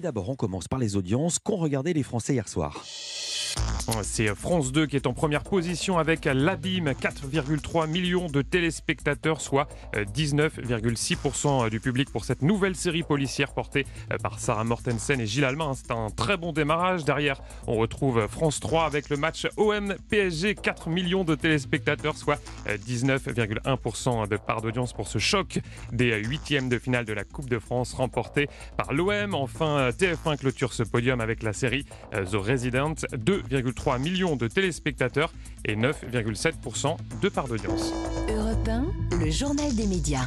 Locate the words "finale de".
26.78-27.14